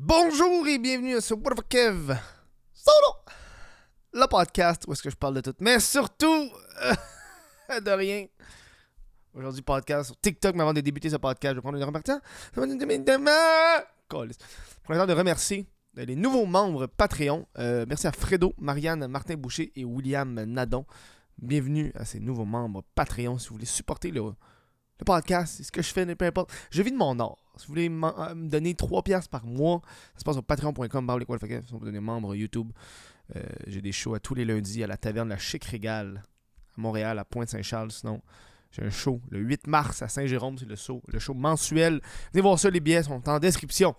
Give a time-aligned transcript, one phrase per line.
[0.00, 1.34] Bonjour et bienvenue à ce
[1.68, 2.14] Kev?
[2.72, 3.16] Solo
[4.12, 6.52] Le podcast où est-ce que je parle de tout, mais surtout
[6.84, 8.26] euh, de rien.
[9.34, 11.82] Aujourd'hui, podcast sur TikTok, mais avant de débuter ce podcast, je vais prendre une
[14.94, 15.66] le temps de remercier
[15.98, 17.48] euh, les nouveaux membres Patreon.
[17.58, 20.86] Euh, merci à Fredo, Marianne, Martin Boucher et William Nadon.
[21.38, 23.38] Bienvenue à ces nouveaux membres Patreon.
[23.38, 24.22] Si vous voulez supporter le,
[24.98, 26.50] le podcast, c'est ce que je fais, peu importe.
[26.70, 27.36] Je vis de mon art.
[27.56, 29.80] Si vous voulez euh, me donner 3 piastres par mois,
[30.14, 31.18] ça se passe sur patreon.com.
[31.66, 32.72] Si vous devenez membre YouTube,
[33.36, 36.22] euh, j'ai des shows à tous les lundis à la taverne La Chic Régal
[36.76, 37.92] à Montréal, à Pointe-Saint-Charles.
[37.92, 38.22] Sinon,
[38.72, 40.58] j'ai un show le 8 mars à Saint-Jérôme.
[40.58, 42.00] C'est le show, le show mensuel.
[42.32, 43.94] Venez voir ça, les billets sont en description.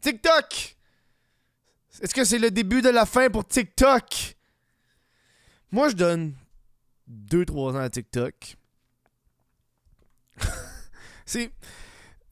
[0.00, 0.76] TikTok!
[2.00, 4.36] Est-ce que c'est le début de la fin pour TikTok?
[5.70, 6.34] Moi, je donne
[7.08, 8.56] 2-3 ans à TikTok.
[11.32, 11.50] C'est.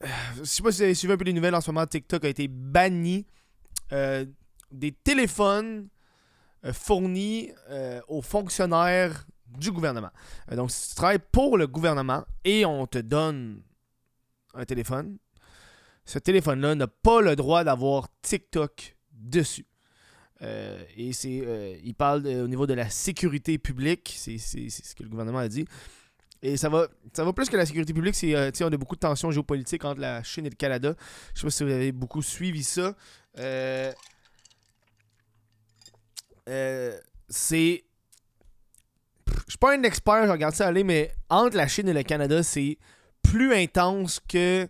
[0.03, 1.85] Euh, je sais pas si vous avez suivi un peu les nouvelles en ce moment.
[1.85, 3.25] TikTok a été banni
[3.91, 4.25] euh,
[4.71, 5.89] des téléphones
[6.65, 7.51] euh, fournis
[8.07, 10.11] aux fonctionnaires du gouvernement.
[10.55, 13.61] donc, si tu travailles pour le gouvernement et on te donne
[14.53, 15.17] un téléphone,
[16.05, 19.65] ce téléphone-là n'a pas le droit d'avoir TikTok dessus.
[20.41, 25.39] et c'est, il parle au niveau de la sécurité publique, c'est ce que le gouvernement
[25.39, 25.65] a dit.
[26.43, 28.15] Et ça va, ça va plus que la sécurité publique.
[28.15, 30.95] C'est, euh, on a beaucoup de tensions géopolitiques entre la Chine et le Canada.
[31.33, 32.95] Je sais pas si vous avez beaucoup suivi ça.
[33.37, 33.91] Euh,
[36.49, 36.97] euh,
[37.29, 37.83] c'est.
[39.27, 42.03] Je suis pas un expert, je regarde ça aller, mais entre la Chine et le
[42.03, 42.77] Canada, c'est
[43.21, 44.67] plus intense que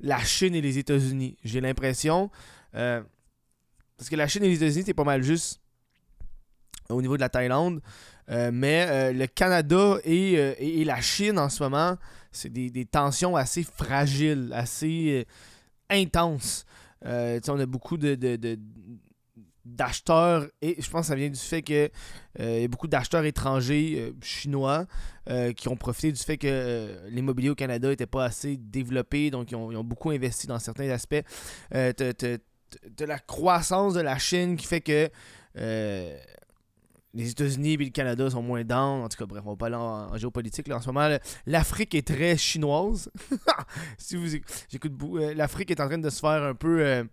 [0.00, 1.36] la Chine et les États-Unis.
[1.44, 2.30] J'ai l'impression.
[2.72, 5.60] parce que la Chine et les États-Unis, c'est pas mal juste
[6.88, 7.80] au niveau de la Thaïlande.
[8.30, 11.96] Euh, mais euh, le Canada euh, et, la Chine en ce moment,
[12.32, 15.26] c'est des, tensions assez fragiles, assez
[15.88, 16.64] intenses.
[17.02, 18.16] on a beaucoup de,
[19.64, 21.90] d'acheteurs, et je pense que ça vient du fait que
[22.38, 24.86] y a beaucoup d'acheteurs étrangers chinois
[25.56, 29.56] qui ont profité du fait que l'immobilier au Canada n'était pas assez développé, donc ils
[29.56, 31.24] ont, beaucoup investi dans certains aspects.
[31.72, 35.08] de la croissance de la Chine qui fait que
[37.16, 39.02] les États-Unis et le Canada sont moins down.
[39.02, 40.68] En tout cas, bref, on va pas aller en, géopolitique.
[40.68, 40.76] Là.
[40.76, 41.16] En ce moment,
[41.46, 43.10] l'Afrique est très chinoise.
[43.98, 44.38] si vous
[44.68, 47.04] j'écoute euh, L'Afrique est en train de se faire un peu euh,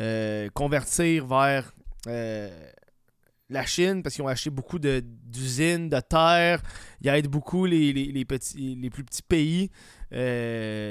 [0.00, 1.72] euh, convertir vers
[2.06, 6.60] la Chine parce qu'ils ont acheté beaucoup d'usines, de, terres.
[7.02, 9.70] Ils aident beaucoup les, petits, les plus petits pays.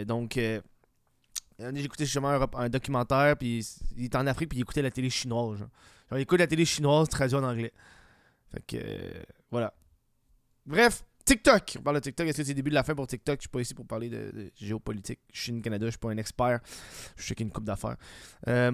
[0.05, 3.67] donc, écouté justement un, documentaire, puis
[3.97, 5.67] il est en Afrique, puis il écoutait la télé chinoise.
[6.11, 7.71] On écoute la télé chinoise traduite en anglais.
[8.53, 9.73] Fait que, euh, voilà.
[10.65, 11.77] Bref, TikTok.
[11.79, 12.27] On parle de TikTok.
[12.27, 13.37] Est-ce que c'est le début de la fin pour TikTok?
[13.37, 15.19] Je suis pas ici pour parler de, géopolitique.
[15.31, 16.59] Chine-Canada, je suis pas un expert.
[17.15, 17.95] Je sais qu'il une coupe d'affaires.
[18.49, 18.73] Euh,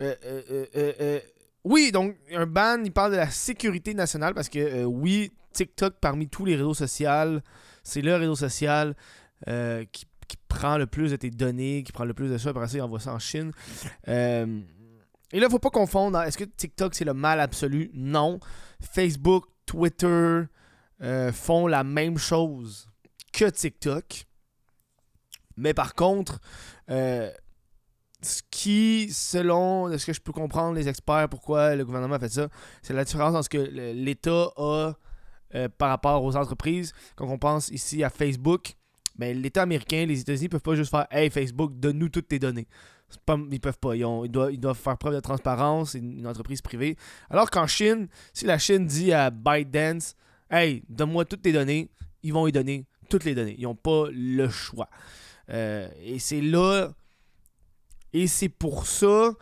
[0.00, 1.20] euh,
[1.64, 6.28] oui, donc, un ban, il parle de la sécurité nationale parce que, oui, TikTok, parmi
[6.28, 7.40] tous les réseaux sociaux,
[7.82, 8.94] c'est le réseau social
[9.44, 10.06] qui,
[10.48, 12.50] prend le plus de tes données, qui prend le plus de ça.
[12.50, 13.50] Après ça, il envoie ça en Chine.
[15.34, 16.22] Et là, faut pas confondre.
[16.22, 17.90] Est-ce que TikTok, c'est le mal absolu?
[17.92, 18.38] Non.
[18.80, 20.42] Facebook, Twitter
[21.02, 22.88] euh, font la même chose
[23.32, 24.26] que TikTok.
[25.56, 26.38] Mais par contre,
[26.88, 27.32] euh,
[28.22, 32.28] ce qui, selon ce que je peux comprendre, les experts, pourquoi le gouvernement a fait
[32.28, 32.48] ça,
[32.80, 34.92] c'est la différence dans ce que l'État a
[35.56, 36.92] euh, par rapport aux entreprises.
[37.16, 38.74] Quand on pense ici à Facebook,
[39.16, 42.68] ben, l'État américain, les États-Unis peuvent pas juste faire Hey Facebook, donne-nous toutes tes données.
[43.26, 43.94] Pas, ils peuvent pas.
[43.94, 45.92] Ils, doivent, faire preuve de transparence.
[45.92, 46.96] C'est une, entreprise privée.
[47.30, 50.16] Alors qu'en Chine, si la Chine dit à ByteDance
[50.50, 51.90] Hey, donne-moi toutes tes données,
[52.22, 53.54] ils vont y donner toutes les données.
[53.58, 54.88] Ils n'ont pas le choix.
[55.50, 56.92] Euh, et c'est là.
[58.12, 59.32] Et c'est pour ça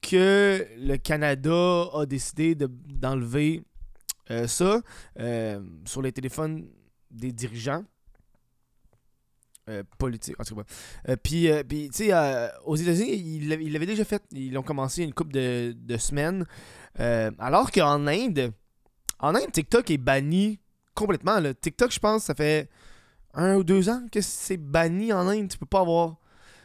[0.00, 3.62] que le Canada a décidé d'enlever
[4.30, 4.80] euh, ça
[5.18, 6.66] euh, sur les téléphones
[7.10, 7.84] des dirigeants.
[9.70, 10.64] Euh, politique, en tout cas.
[11.08, 14.22] Euh, puis, euh, puis tu sais, aux États-Unis, ils l'avaient déjà fait.
[14.32, 16.44] Ils ont commencé une couple de, semaines.
[16.98, 18.52] alors qu'en Inde,
[19.20, 20.60] en Inde, TikTok est banni
[20.94, 21.40] complètement.
[21.40, 21.54] Là.
[21.54, 22.68] TikTok, je pense, ça fait
[23.32, 25.48] un ou deux ans que c'est banni en Inde.
[25.48, 26.16] Tu peux pas avoir.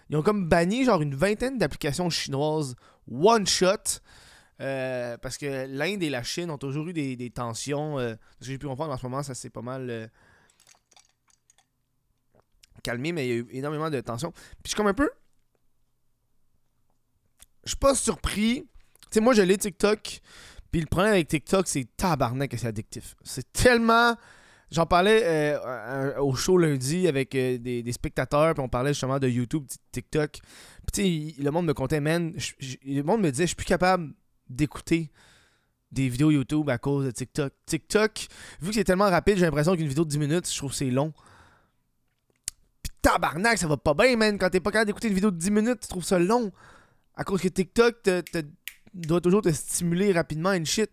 [0.09, 2.75] Ils ont comme banni genre une vingtaine d'applications chinoises
[3.09, 4.01] one shot.
[4.57, 7.97] parce que l'Inde et la Chine ont toujours eu des, des tensions.
[7.97, 10.12] ce que j'ai pu comprendre en ce moment, ça c'est pas mal
[12.79, 14.31] calmé, mais il y a eu énormément de tension.
[14.31, 15.09] Puis je suis comme un peu.
[17.63, 18.67] Je suis pas surpris.
[19.01, 20.19] Tu sais, moi, je l'ai TikTok.
[20.71, 23.15] Puis le problème avec TikTok, c'est tabarnak que c'est addictif.
[23.23, 24.15] C'est tellement
[24.71, 29.27] J'en parlais euh, au show lundi avec euh, des, spectateurs, puis on parlait justement de
[29.27, 30.31] YouTube, TikTok.
[30.31, 32.33] Puis tu sais, le monde me comptait, man,
[32.85, 34.13] le monde me disait, je suis plus capable
[34.47, 35.11] d'écouter
[35.91, 37.51] des vidéos YouTube à cause de TikTok.
[37.65, 38.27] TikTok,
[38.61, 40.77] vu que c'est tellement rapide, j'ai l'impression qu'une vidéo de 10 minutes, je trouve que
[40.77, 41.13] c'est long.
[43.01, 44.38] Tabarnak, ça va pas bien, man.
[44.38, 46.51] Quand t'es pas capable d'écouter une vidéo de 10 minutes, tu trouves ça long.
[47.16, 48.24] À cause que TikTok te,
[48.94, 50.92] doit toujours te stimuler rapidement une shit.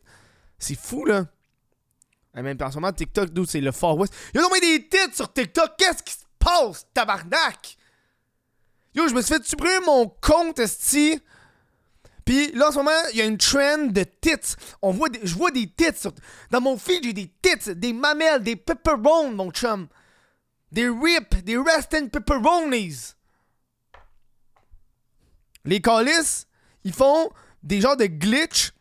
[0.58, 1.26] C'est fou, là.
[2.36, 4.14] Et même en ce moment, TikTok, d'où c'est le Far West.
[4.34, 5.72] Y'a donc des titres sur TikTok.
[5.78, 7.76] Qu'est-ce qui se passe, tabarnak?
[8.94, 11.20] Yo, je me suis fait supprimer mon compte, esti.
[12.24, 14.56] Puis là, en ce moment, il y a une trend de tits.
[14.82, 15.96] On voit je vois des tits.
[15.96, 16.12] Sur,
[16.50, 19.86] dans mon feed, j'ai des tits, des mamelles, des pepperones, mon chum.
[20.72, 23.14] Des rips, des resting pepperonis.
[25.64, 26.46] Les calices,
[26.84, 27.30] ils font
[27.62, 28.72] des genres de glitch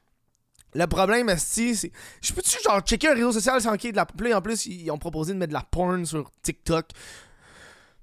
[0.75, 1.73] le problème, c'est.
[2.21, 4.05] Je peux-tu, genre, checker un réseau social sans qu'il y ait de la.
[4.05, 6.87] Puis en plus, ils ont proposé de mettre de la porn sur TikTok.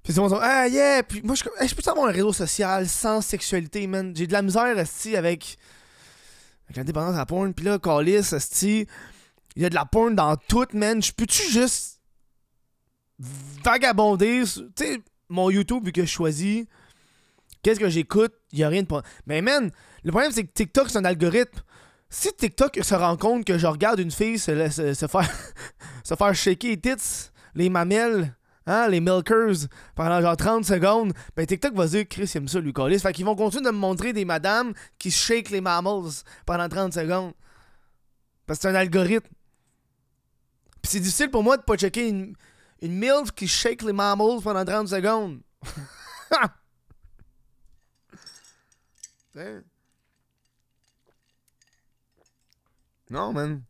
[0.01, 1.03] Puis ils sont ah yeah!
[1.03, 4.13] Puis moi, je, je peux avoir un réseau social sans sexualité, man?
[4.15, 5.57] J'ai de la misère, esti, avec.
[6.65, 7.53] Avec l'indépendance à la porn.
[7.53, 8.87] Puis là, Callis, esti.
[9.55, 11.01] Il y a de la porn dans tout, man.
[11.01, 11.92] Je peux-tu juste.
[13.63, 14.43] Vagabonder.
[14.43, 16.65] Tu sais, mon YouTube, que je choisis.
[17.61, 18.33] Qu'est-ce que j'écoute?
[18.51, 18.87] Il y a rien de.
[19.25, 19.71] Mais man,
[20.03, 21.61] le problème, c'est que TikTok, c'est un algorithme
[22.13, 24.71] si TikTok se rend compte que je regarde une fille se, faire
[26.03, 28.35] se faire shaker les tits, les mamelles,
[28.67, 32.71] hein, les milkers pendant genre 30 secondes, ben TikTok va dire Chris aime ça lui
[32.71, 32.99] coller.
[32.99, 36.93] Fait qu'ils vont continuer de me montrer des madames qui shake les mammals pendant 30
[36.93, 37.33] secondes.
[38.45, 39.33] Parce que c'est un algorithme.
[40.83, 42.35] C'est difficile pour moi de pas checker une,
[42.83, 45.41] une MILF qui shake les mammals pendant 30 secondes.
[53.09, 53.63] Non, man.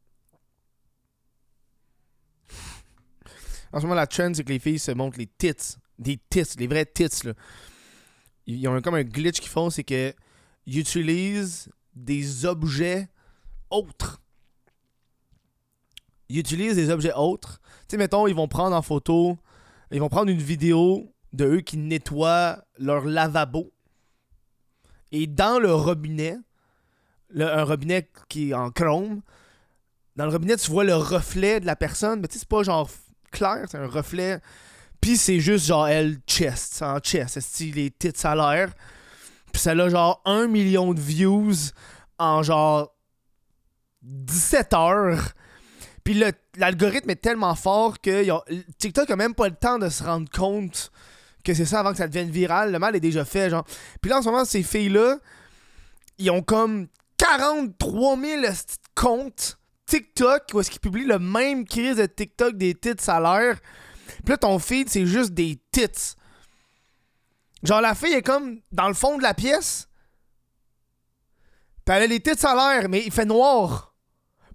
[3.71, 5.77] En ce moment, la trend, c'est que les filles se montrent les tits.
[5.99, 7.33] Des tits, les vrais tits, là.
[8.45, 10.13] Ils ont comme un glitch qu'ils font, c'est que
[10.65, 13.09] ils utilisent des objets
[13.69, 14.21] autres.
[16.33, 17.61] Ils utilisent des objets autres.
[17.81, 19.37] Tu sais, mettons, ils vont prendre en photo,
[19.91, 23.71] ils vont prendre une vidéo de eux qui nettoient leur lavabo.
[25.11, 26.37] Et dans le robinet,
[27.35, 29.21] un robinet qui est en chrome.
[30.15, 32.63] Dans le robinet, tu vois le reflet de la personne, mais tu sais, c'est pas
[32.63, 32.89] genre
[33.31, 34.41] clair, c'est un reflet.
[35.01, 38.73] Puis c'est juste genre elle chest, en chest, c'est les tits à l'air?
[39.51, 41.53] Puis ça a genre un million de views
[42.17, 42.91] en genre
[44.01, 45.33] 17 heures.
[46.03, 46.21] Puis
[46.57, 48.25] l'algorithme est tellement fort que
[48.77, 50.91] TikTok a même pas le temps de se rendre compte
[51.43, 52.71] que c'est ça avant que ça devienne viral.
[52.71, 53.65] Le mal est déjà fait, genre.
[54.01, 55.17] Puis là, en ce moment, ces filles-là,
[56.17, 58.43] ils ont comme 43 000
[58.95, 63.59] comptes TikTok où est-ce qu'ils publient le même crise de TikTok des tits salaires.
[64.07, 66.15] Puis là, ton feed, c'est juste des tits.
[67.63, 69.87] Genre, la fille est comme dans le fond de la pièce.
[71.85, 73.93] Puis elle a les tits salaires, mais il fait noir.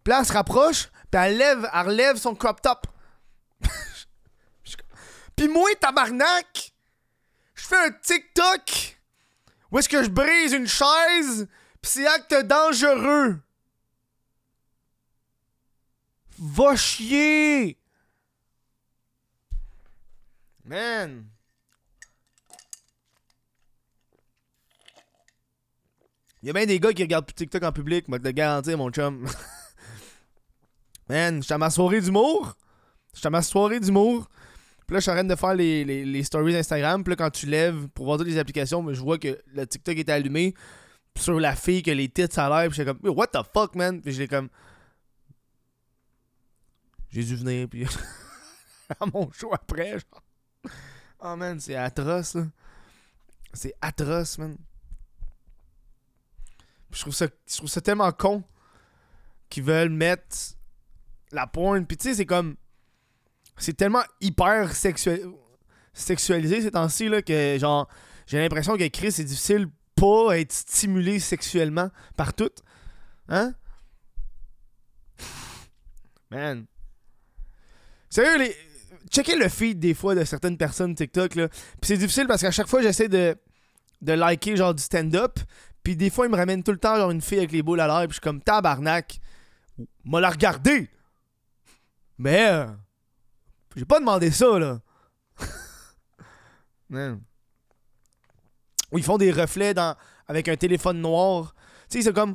[0.05, 2.87] Puis là, elle se rapproche, puis elle, lève, son crop top.
[5.37, 6.73] puis moi, tabarnak,
[7.55, 8.99] je fais un TikTok
[9.71, 11.49] où est-ce que je brise une chaise
[11.81, 13.41] Pis c'est acte dangereux.
[16.39, 17.79] Va chier!
[20.65, 21.27] Man!
[26.43, 29.27] Y'a bien des gars qui regardent TikTok en public, moi te le garantir, mon chum.
[31.09, 32.55] Man, j'étais à ma soirée d'humour.
[33.15, 34.29] J'étais à ma soirée d'humour.
[34.87, 37.05] Puis là, je suis en train de faire les, les, stories Instagram.
[37.05, 39.97] Puis là, quand tu lèves pour voir toutes les applications, je vois que le TikTok
[39.99, 40.55] est allumé
[41.17, 42.69] sur la fille que les tits à l'air.
[42.69, 44.01] Puis j'étais comme, what the fuck, man?
[44.01, 44.49] Puis j'ai comme.
[47.11, 47.85] J'ai dû venir, puis.
[49.01, 50.23] à mon show après, genre.
[51.21, 52.47] Oh man, c'est atroce, là.
[53.53, 54.57] C'est atroce, man.
[56.93, 58.45] je trouve ça, je trouve ça tellement con
[59.49, 60.37] qu'ils veulent mettre
[61.33, 61.87] la pointe.
[61.87, 62.57] Puis tu sais, c'est comme.
[63.57, 65.27] C'est tellement hyper sexuel...
[65.93, 67.89] sexualisé ces temps-ci, là, que genre.
[68.27, 72.51] J'ai l'impression que Chris, c'est difficile pas être stimulé sexuellement par tout.
[73.29, 73.55] Hein?
[76.31, 76.67] Man.
[78.11, 78.57] Sérieux, les...
[79.11, 81.49] checkez le feed des fois de certaines personnes TikTok, là.
[81.49, 83.37] Puis c'est difficile parce qu'à chaque fois, j'essaie de,
[84.03, 85.39] de liker genre du stand-up.
[85.83, 87.81] Puis des fois, ils me ramènent tout le temps genre une fille avec les boules
[87.81, 88.01] à l'air.
[88.01, 89.21] Puis je suis comme tabarnak.
[90.05, 90.91] M'a la regarder.
[92.19, 92.51] Mais.
[92.51, 92.67] Euh,
[93.77, 94.81] j'ai pas demandé ça, là.
[96.89, 97.21] Man.
[98.91, 99.97] Où ils font des reflets dans,
[100.27, 101.55] avec un téléphone noir.
[101.89, 102.35] Tu sais, c'est comme.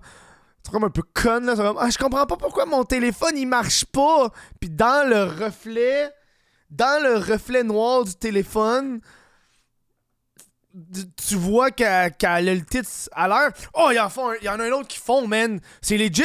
[0.64, 1.56] C'est comme un peu con, là.
[1.56, 4.32] Comme, ah, je comprends pas pourquoi mon téléphone il marche pas.
[4.62, 6.10] Puis dans le reflet,
[6.70, 9.02] dans le reflet noir du téléphone,
[11.28, 13.52] tu vois qu'elle a le titre à l'air.
[13.74, 15.60] Oh, il y, en a un autre qui font, man.
[15.82, 16.24] C'est legit.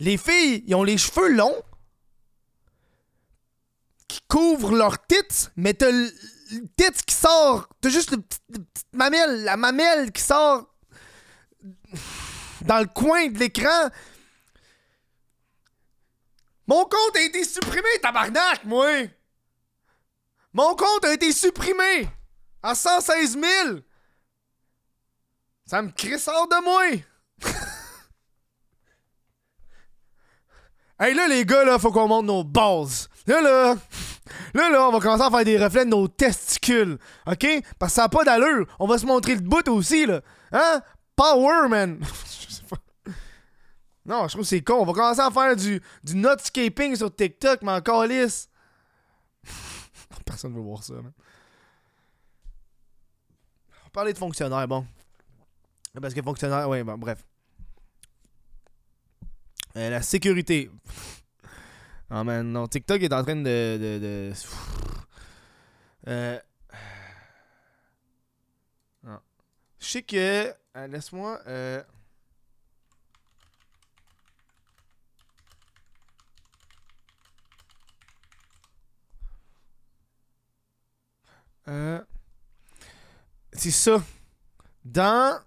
[0.00, 1.62] Les filles, ils ont les cheveux longs
[4.14, 6.08] qui couvrent leurs tits, mais t'as le
[6.76, 7.68] tits qui sort.
[7.80, 8.38] T'as juste le petit,
[8.92, 10.72] mamelle, la mamelle qui sort
[12.60, 13.88] dans le coin de l'écran.
[16.68, 19.08] Mon compte a été supprimé, tabarnak, moi!
[20.52, 22.08] Mon compte a été supprimé!
[22.62, 23.44] À 116 000!
[25.66, 26.84] Ça me crissort de moi!
[31.00, 33.08] hey là les gars là, faut qu'on monte nos bases.
[33.26, 33.76] Là là,
[34.54, 37.46] là là, on va commencer à faire des reflets de nos testicules, ok?
[37.78, 38.66] Parce que ça a pas d'allure.
[38.78, 40.20] On va se montrer le bout aussi là,
[40.52, 40.82] hein?
[41.16, 42.00] Power man.
[44.06, 44.78] non, je trouve que c'est con.
[44.80, 48.48] On va commencer à faire du du nutscaping sur TikTok, mais encore lisse.
[50.24, 51.12] Personne veut voir ça, man
[53.94, 54.84] parler de fonctionnaire, bon.
[56.02, 57.24] Parce que fonctionnaire, ouais, bon, bref.
[59.76, 60.70] Euh, la sécurité.
[62.10, 63.42] Oh man, non, TikTok est en train de.
[63.42, 64.32] de, de...
[66.08, 66.38] Euh...
[69.02, 69.18] Non.
[69.78, 70.54] Je sais que.
[70.76, 71.40] Euh, Laisse-moi.
[71.46, 71.82] Euh...
[81.68, 82.00] Euh
[83.54, 84.02] c'est ça.
[84.84, 85.40] Dans,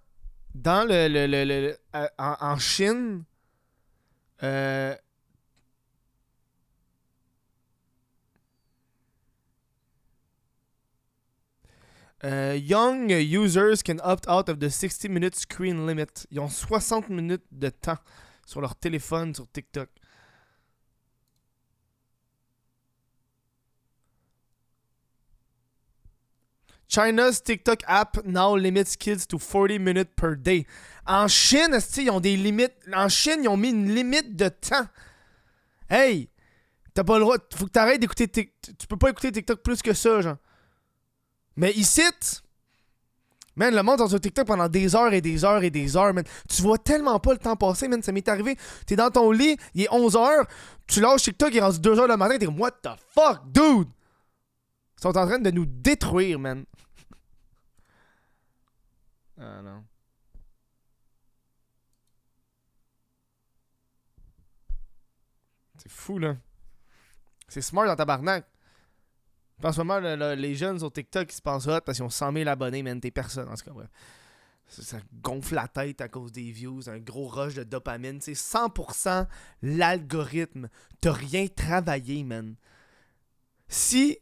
[0.56, 3.24] dans le, le, le, euh, en, Chine,
[4.42, 4.96] euh,
[12.24, 16.26] euh, young users can opt out of the 60 minute screen limit.
[16.32, 18.00] Ils ont 60 minutes de temps
[18.46, 19.90] sur leur téléphone sur TikTok.
[26.88, 30.66] China's TikTok app now limits kids to 40 minutes per day.
[31.06, 32.74] En Chine, ils ont des limites.
[32.94, 34.88] En Chine, ils ont mis une limite de temps.
[35.90, 36.30] Hey,
[36.94, 37.38] t'as pas le droit.
[37.56, 38.78] Faut que t'arrêtes d'écouter TikTok.
[38.78, 40.38] Tu peux pas écouter TikTok plus que ça, genre.
[41.58, 42.04] Mais ici,
[43.56, 46.24] man, le monde sur TikTok pendant des heures et des heures et des heures, man.
[46.48, 48.02] Tu vois tellement pas le temps passer, man.
[48.04, 48.56] Ça m'est arrivé.
[48.86, 50.48] T'es dans ton lit, il est 11 heures.
[50.86, 52.38] Tu lâches TikTok, il est rendu 2 heures le matin.
[52.38, 53.90] T'es comme, what the fuck, dude?
[54.98, 56.66] Ils sont en train de nous détruire, man.
[59.40, 59.84] Ah non.
[65.78, 66.36] C'est fou, là.
[67.48, 68.46] C'est smart dans tabarnak.
[69.64, 72.34] En ce moment, les jeunes sur TikTok, ils se pensent hot parce qu'ils ont 100
[72.34, 73.90] 000 abonnés, mais t'es personne, en tout cas, bref.
[74.68, 78.20] Ça, gonfle la tête à cause des views, un gros rush de dopamine.
[78.20, 79.26] C'est 100%
[79.62, 80.68] l'algorithme.
[81.00, 82.56] T'as rien travaillé, man.
[83.70, 84.20] Si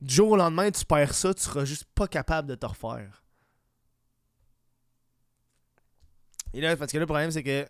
[0.00, 3.24] du jour au lendemain tu perds ça, tu seras juste pas capable de te refaire.
[6.52, 7.66] Et là, parce que le problème, c'est que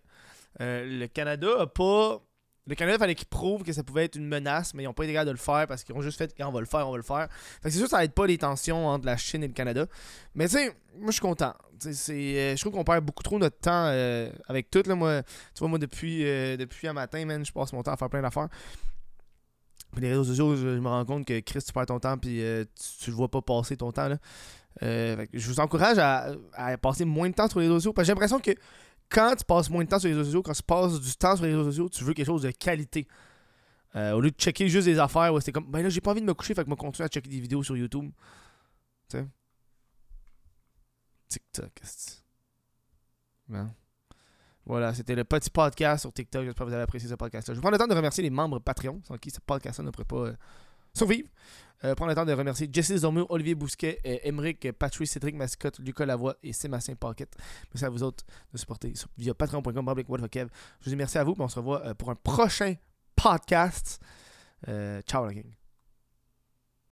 [0.61, 2.23] euh, le Canada a pas.
[2.69, 4.93] Le Canada, il fallait qu'ils prouvent que ça pouvait être une menace, mais ils n'ont
[4.93, 6.87] pas été capables de le faire parce qu'ils ont juste fait on va le faire,
[6.87, 7.29] on va le faire.
[7.63, 9.87] Fait c'est sûr que ça aide pas les tensions entre la Chine et le Canada.
[10.35, 11.55] Mais tu sais, moi je suis content.
[11.87, 14.83] Euh, je trouve qu'on perd beaucoup trop notre temps euh, avec tout.
[14.87, 18.11] Là, moi, tu vois, moi depuis, depuis un matin, je passe mon temps à faire
[18.11, 18.49] plein d'affaires.
[19.93, 22.41] Puis les réseaux sociaux, je, me rends compte que Chris, tu perds ton temps, puis
[22.41, 24.09] tu, tu, le vois pas passer ton temps.
[24.09, 24.19] Là.
[24.83, 26.37] Euh, je vous encourage à,
[26.81, 27.93] passer moins de temps sur les réseaux sociaux.
[27.93, 28.53] Parce que j'ai l'impression que
[29.09, 31.37] quand tu passes moins de temps sur les réseaux sociaux, quand tu passes du temps
[31.37, 33.07] sur les réseaux sociaux, tu veux quelque chose de qualité.
[33.97, 36.11] Euh, au lieu de checker juste des affaires, ouais, c'est comme, ben là, j'ai pas
[36.11, 38.11] envie de me coucher, fait que je vais continuer à checker des vidéos sur YouTube.
[39.09, 39.27] Tu sais?
[41.29, 41.71] TikTok,
[43.49, 43.75] ben.
[44.65, 46.45] Voilà, c'était le petit podcast sur TikTok.
[46.45, 47.55] J'espère que vous avez apprécié ce podcast-là.
[47.55, 50.05] Je prendre le temps de remercier les membres Patreon, sans qui ce podcast-là ne pourrait
[50.05, 50.37] pas euh,
[50.99, 51.29] survivre.
[51.85, 56.07] Euh, prendre le temps de remercier Jesse Zormur, Olivier Bousquet, Emeric, Patrick, Cédric Mascotte, Lucas
[56.07, 57.37] Lavoie et Sébastien Paquette.
[57.73, 59.95] Merci à vous autres de supporter via patreon.com.
[59.95, 60.45] Je
[60.85, 61.37] vous dis merci à vous.
[61.39, 62.75] on se revoit euh, pour un prochain
[63.15, 64.01] podcast.
[64.67, 65.58] Euh, ciao, la gang.